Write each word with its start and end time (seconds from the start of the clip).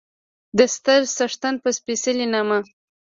د 0.57 0.59
ستر 0.75 1.01
څښتن 1.15 1.55
په 1.63 1.69
سپېڅلي 1.77 2.25
نامه 2.33 2.59